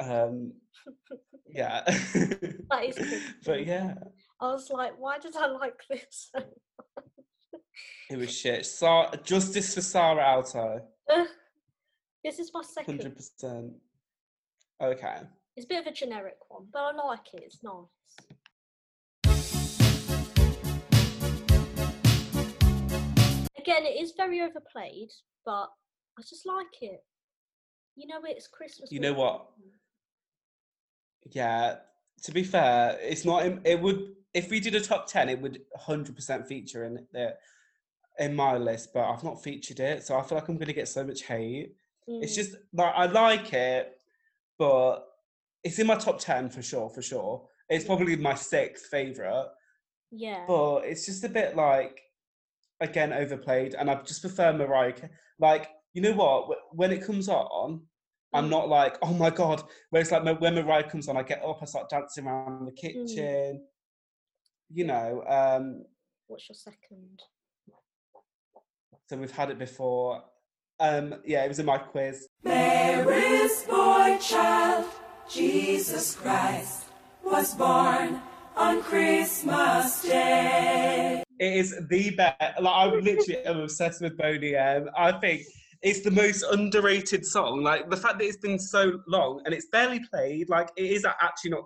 [0.00, 0.52] Um,
[1.48, 3.20] yeah, That is creepy.
[3.44, 3.94] but yeah,
[4.40, 6.30] I was like, why did I like this?
[8.10, 8.66] It was shit.
[9.24, 10.80] Justice for Saara Aalto.
[12.24, 12.96] this is my second.
[12.96, 13.72] Hundred percent.
[14.80, 15.20] Okay.
[15.56, 17.42] It's a bit of a generic one, but I like it.
[17.44, 17.84] It's nice.
[23.58, 25.10] Again, it is very overplayed,
[25.44, 25.68] but
[26.18, 27.04] I just like it.
[27.96, 28.90] You know, it's Christmas.
[28.90, 29.48] You know what?
[31.30, 31.76] Yeah.
[32.22, 33.44] To be fair, it's not.
[33.64, 37.34] It would if we did a top ten, it would hundred percent feature in the
[38.18, 38.90] in my list.
[38.94, 41.74] But I've not featured it, so I feel like I'm gonna get so much hate.
[42.06, 42.36] It's Mm.
[42.36, 44.00] just like I like it,
[44.58, 45.04] but
[45.64, 46.88] it's in my top ten for sure.
[46.90, 49.48] For sure, it's probably my sixth favorite.
[50.10, 50.44] yeah.
[50.46, 52.00] but it's just a bit like
[52.80, 54.94] again overplayed and i just prefer mariah
[55.38, 57.82] like you know what when it comes on
[58.32, 58.50] i'm Mm.
[58.50, 61.58] not like oh my god where it's like when mariah comes on i get up
[61.60, 62.76] i start dancing around the Mm.
[62.76, 63.66] kitchen
[64.70, 65.84] you know um
[66.28, 67.22] What's your second?
[69.08, 70.22] So we've had it before.
[70.80, 72.28] Um yeah it was in my quiz.
[72.44, 74.86] Mary's boy child,
[75.28, 76.84] Jesus Christ,
[77.24, 78.20] was born
[78.56, 81.22] on Christmas Day.
[81.40, 82.60] it is the best.
[82.60, 85.42] Like I'm literally am obsessed with boney m i think
[85.80, 87.62] it's the most underrated song.
[87.62, 91.04] Like the fact that it's been so long and it's barely played like it is
[91.06, 91.64] actually not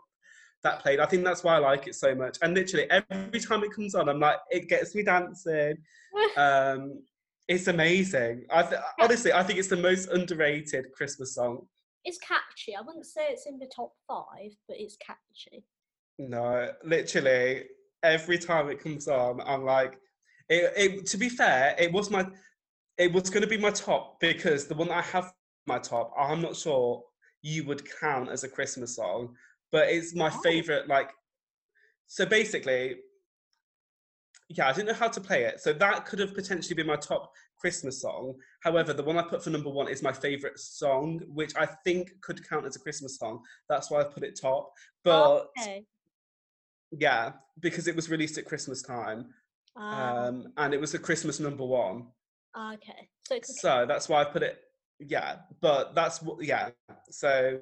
[0.62, 1.00] that played.
[1.00, 2.38] I think that's why i like it so much.
[2.42, 5.76] And literally every time it comes on i'm like it gets me dancing.
[6.36, 7.02] Um
[7.52, 11.54] it's amazing i th- honestly i think it's the most underrated christmas song
[12.04, 12.72] It's catchy.
[12.74, 15.58] I wouldn't say it's in the top five, but it's catchy.
[16.18, 17.64] No, literally
[18.02, 19.92] every time it comes on, I'm like,
[20.48, 21.06] it, it.
[21.12, 22.24] To be fair, it was my,
[22.98, 25.32] it was going to be my top because the one that I have
[25.72, 27.04] my top, I'm not sure
[27.42, 29.20] you would count as a Christmas song,
[29.70, 30.40] but it's my Oh.
[30.48, 30.84] favorite.
[30.96, 31.10] Like,
[32.08, 32.96] so basically,
[34.54, 36.96] yeah, I didn't know how to play it, so that could have potentially been my
[36.96, 38.34] top Christmas song.
[38.60, 42.10] However, the one I put for number one is my favorite song, which I think
[42.20, 43.40] could count as a Christmas song.
[43.68, 44.72] That's why I put it top.
[45.04, 45.84] But okay.
[46.90, 49.26] yeah, because it was released at Christmas time,
[49.76, 52.08] Um, um, and it was a Christmas number one.
[52.74, 53.08] okay.
[53.24, 54.58] So So that's why I put it.
[54.98, 56.44] Yeah, but that's what.
[56.44, 56.70] Yeah,
[57.10, 57.58] so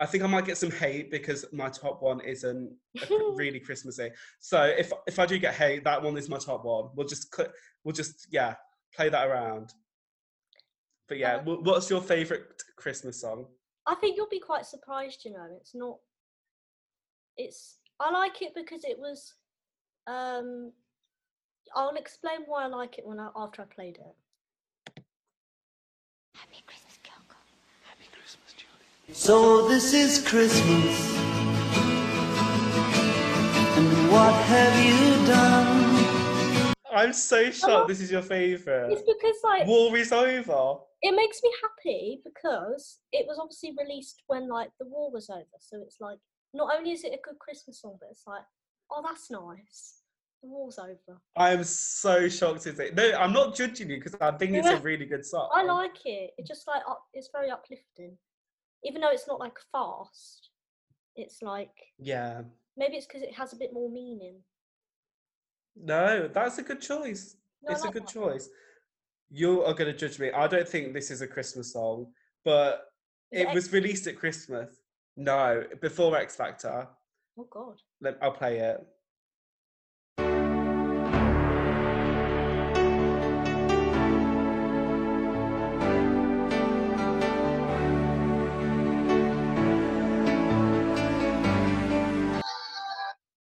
[0.00, 2.72] I think I might get some hate because my top one isn't
[3.34, 4.10] really Christmassy.
[4.38, 6.90] So if if I do get hate, that one is my top one.
[6.94, 8.54] We'll just cl- we'll just yeah
[8.94, 9.72] play that around.
[11.08, 13.46] But yeah, wh- what's your favorite Christmas song?
[13.86, 15.48] I think you'll be quite surprised, you know.
[15.60, 15.98] It's not
[17.36, 19.34] it's I like it because it was
[20.06, 20.72] um
[21.74, 25.02] I'll explain why I like it when I after I played it.
[29.12, 31.16] So this is Christmas.
[33.76, 36.74] And what have you done?
[36.92, 37.88] I'm so shocked.
[37.88, 38.92] This is your favorite.
[38.92, 40.78] It's because like War is over.
[41.02, 45.44] it makes me happy because it was obviously released when like the war was over.
[45.58, 46.18] So it's like
[46.54, 48.42] not only is it a good Christmas song, but it's like,
[48.90, 49.94] oh that's nice.
[50.42, 51.20] The war's over.
[51.36, 52.94] I am so shocked at it.
[52.94, 55.48] No, I'm not judging you because I think it's a really good song.
[55.52, 56.30] I like it.
[56.38, 58.16] It's just like up, it's very uplifting.
[58.84, 60.50] Even though it's not like fast,
[61.16, 62.42] it's like Yeah.
[62.76, 64.42] maybe it's because it has a bit more meaning.
[65.76, 67.36] No, that's a good choice.
[67.62, 68.48] No, it's a good choice.
[69.30, 70.30] You are going to judge me.
[70.32, 72.12] I don't think this is a Christmas song,
[72.44, 72.86] but
[73.30, 74.80] Is it X- was released at Christmas.
[75.16, 76.88] No, before X Factor.
[77.38, 77.80] Oh god.
[78.00, 78.86] Let, I'll play it.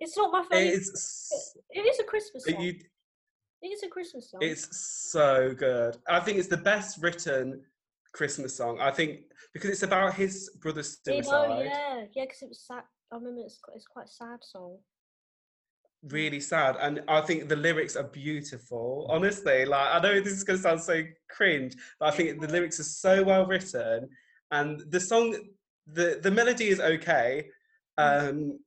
[0.08, 0.74] It's not my favorite.
[0.74, 2.60] It's It is a Christmas song.
[2.62, 2.74] you,
[3.60, 4.40] it is a Christmas song.
[4.42, 5.98] It's so good.
[6.08, 7.60] I think it's the best written
[8.14, 8.80] Christmas song.
[8.80, 9.20] I think
[9.52, 11.48] because it's about his brother's suicide.
[11.48, 12.84] know, yeah, yeah, because it was sad.
[13.12, 14.78] I remember it's quite, it's quite a sad song.
[16.04, 19.06] Really sad, and I think the lyrics are beautiful.
[19.10, 22.48] Honestly, like I know this is going to sound so cringe, but I think the
[22.48, 24.08] lyrics are so well written,
[24.52, 25.36] and the song,
[25.86, 27.48] the the melody is okay.
[27.98, 28.60] Um,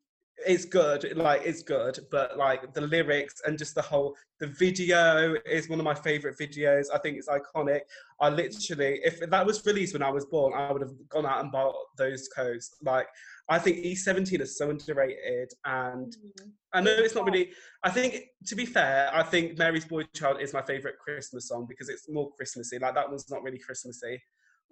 [0.46, 5.36] it's good, like it's good, but like the lyrics and just the whole the video
[5.46, 6.86] is one of my favorite videos.
[6.94, 7.82] I think it's iconic.
[8.20, 11.42] I literally, if that was released when I was born, I would have gone out
[11.42, 12.76] and bought those codes.
[12.82, 13.08] Like
[13.50, 16.52] I think E17 is so underrated, and Mm.
[16.74, 17.52] I know it's not really.
[17.84, 21.66] I think, to be fair, I think Mary's Boy Child is my favorite Christmas song
[21.68, 22.80] because it's more Christmassy.
[22.80, 24.22] Like that one's not really Christmassy,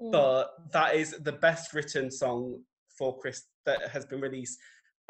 [0.01, 0.11] Mm.
[0.13, 2.63] but that is the best written song
[2.97, 4.57] for Chris that has been released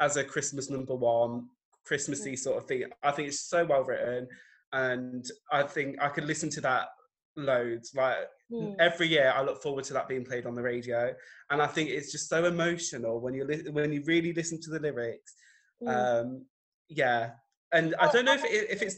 [0.00, 1.46] as a Christmas number one
[1.84, 2.84] Christmassy sort of thing.
[3.02, 4.28] I think it's so well written,
[4.72, 6.88] and I think I could listen to that
[7.36, 7.92] loads.
[7.94, 8.16] Like
[8.52, 8.74] Mm.
[8.80, 11.14] every year, I look forward to that being played on the radio,
[11.50, 14.70] and I think it's just so emotional when you li- when you really listen to
[14.70, 15.34] the lyrics.
[15.82, 15.88] Mm.
[15.88, 16.46] Um,
[16.88, 17.30] yeah,
[17.72, 18.96] and I Oh, don't know I if it, if it's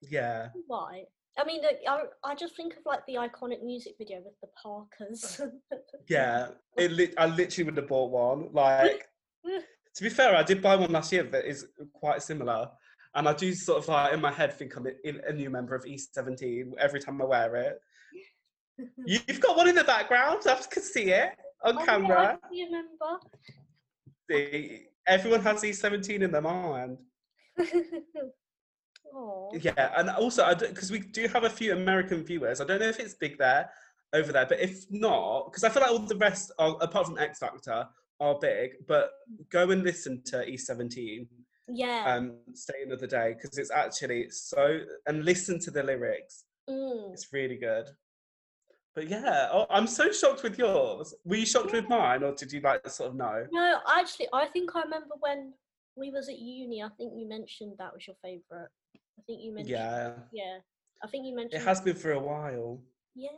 [0.00, 0.48] yeah.
[0.70, 1.04] Right.
[1.38, 5.40] I mean, I, I just think of like the iconic music video with the parkas.
[6.08, 8.48] Yeah, it li- I literally would have bought one.
[8.54, 9.06] Like,
[9.94, 12.68] to be fair, I did buy one last year that is quite similar,
[13.14, 15.74] and I do sort of like in my head think I'm a, a new member
[15.74, 17.80] of E17 every time I wear it.
[19.06, 20.42] You've got one in the background.
[20.46, 21.30] I can see it
[21.64, 22.38] on Oh, yeah, camera.
[22.42, 23.18] I can remember.
[24.30, 26.98] See, everyone has E17 in their mind.
[29.52, 32.60] Yeah, and also because we do have a few American viewers.
[32.60, 33.70] I don't know if it's big there
[34.12, 37.18] over there, but if not, because I feel like all the rest, are, apart from
[37.18, 37.88] X Factor,
[38.20, 38.72] are big.
[38.86, 39.10] But
[39.50, 41.26] go and listen to E17.
[41.68, 42.04] Yeah.
[42.06, 44.80] Um, stay another day because it's actually so.
[45.06, 46.44] And listen to the lyrics.
[46.68, 47.12] Mm.
[47.12, 47.88] It's really good.
[48.94, 51.14] But yeah, oh, I'm so shocked with yours.
[51.24, 53.46] Were you shocked with mine, or did you like sort of know?
[53.52, 55.52] No, actually, I think I remember when
[55.96, 56.82] we was at uni.
[56.82, 58.68] I think you mentioned that was your favourite.
[58.96, 59.70] I think you mentioned.
[59.70, 60.58] Yeah, Yeah.
[61.02, 61.62] I think you mentioned.
[61.62, 62.82] it has been for a while.
[63.14, 63.28] Yeah.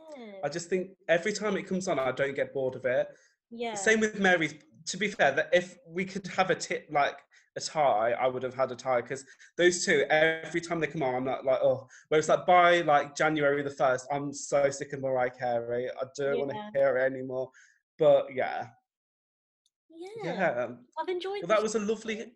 [0.43, 3.07] I just think every time it comes on, I don't get bored of it.
[3.51, 3.75] Yeah.
[3.75, 4.55] Same with Mary's.
[4.87, 7.17] To be fair, that if we could have a tip like
[7.55, 9.25] a tie, I would have had a tie because
[9.57, 11.87] those two, every time they come on, I'm not like oh.
[12.09, 15.89] Whereas like by like January the first, I'm so sick of Mariah Carey.
[15.89, 17.49] I don't want to hear it anymore.
[17.99, 18.67] But yeah,
[19.89, 20.23] Yeah.
[20.23, 20.67] yeah.
[20.99, 21.41] I've enjoyed.
[21.43, 22.33] Well, that was a lovely,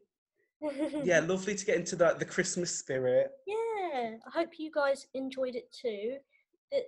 [1.03, 3.31] yeah, lovely to get into the the Christmas spirit.
[3.45, 6.17] Yeah, I hope you guys enjoyed it too.
[6.71, 6.83] That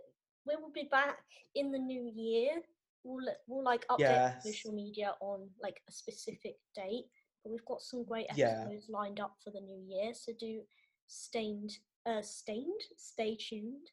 [0.46, 1.18] we will be back
[1.56, 2.62] in the new year.
[3.04, 4.44] We'll we'll like update Yes.
[4.44, 7.06] social media on like a specific date.
[7.44, 8.62] But we've got some great Yeah.
[8.64, 10.62] episodes lined up for the new year, so do
[11.08, 11.72] stained
[12.06, 13.88] uh stained stay tuned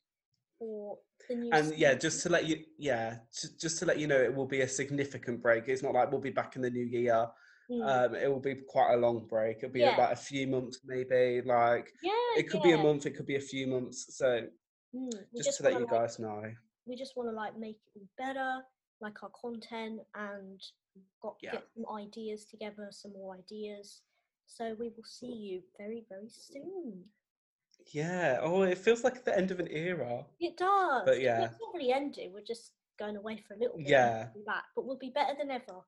[0.58, 0.98] for
[1.28, 4.20] the new And yeah, just to let you, yeah, ju- just to let you know,
[4.20, 5.68] it will be a significant break.
[5.68, 7.26] It's not like we'll be back in the new year.
[7.70, 7.82] Mm.
[7.82, 9.58] Um, it will be quite a long break.
[9.58, 9.94] It'll be Yeah.
[9.94, 11.42] about a few months, maybe.
[11.42, 14.16] Like yeah, it could be a month, it could be a few months.
[14.16, 14.46] So
[14.94, 16.42] Mm, we just to let you like, guys know.
[16.86, 18.62] we just want to like make it better,
[19.00, 20.62] like our content, and
[21.20, 21.52] got Yeah.
[21.52, 24.02] get some ideas together, some more ideas.
[24.46, 27.04] So we will see you very very soon.
[27.92, 28.38] Yeah.
[28.40, 30.26] Oh, it feels like the end of an era.
[30.40, 31.02] It does.
[31.04, 31.44] But yeah.
[31.44, 32.32] it's not really ending.
[32.32, 33.88] We're just going away for a little bit.
[33.88, 34.28] Yeah.
[34.34, 35.80] we'll back, but we'll be better than ever.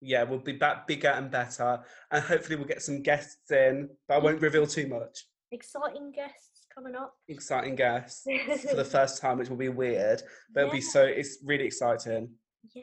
[0.00, 3.88] Yeah, we'll be back bigger and better, and hopefully we'll get some guests in.
[4.06, 5.26] But I won't reveal too much.
[5.50, 7.14] Exciting guests coming up.
[7.28, 8.26] Exciting guests
[8.68, 10.22] for the first time, which will be weird,
[10.52, 11.02] but it'll be so.
[11.04, 12.30] It's really exciting.
[12.74, 12.82] Yeah.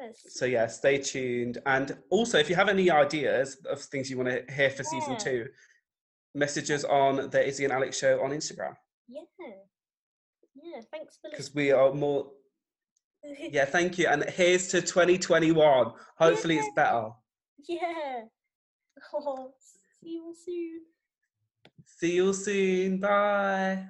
[0.00, 0.22] Yes.
[0.28, 1.58] So yeah, stay tuned.
[1.66, 5.16] And also, if you have any ideas of things you want to hear for season
[5.18, 5.46] two,
[6.34, 8.74] message us on the Izzy and Alex show on Instagram
[9.08, 9.20] Yeah.
[10.54, 10.80] Yeah.
[10.90, 12.30] Thanks for because we are more.
[13.38, 14.08] Yeah, thank you.
[14.08, 15.92] And here's to 2021.
[16.18, 17.10] Hopefully, it's better.
[17.68, 18.22] yeah.
[19.14, 19.52] Oh,
[20.00, 20.80] see you all soon.
[21.86, 22.98] See you soon.
[22.98, 23.88] Bye.